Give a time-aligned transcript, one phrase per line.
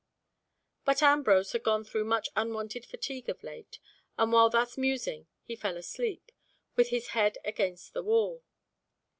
[0.83, 3.77] But Ambrose had gone through much unwonted fatigue of late,
[4.17, 6.31] and while thus musing he fell asleep,
[6.75, 8.41] with his head against the wall.